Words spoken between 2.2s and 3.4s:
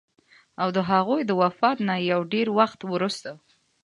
ډېر وخت وروستو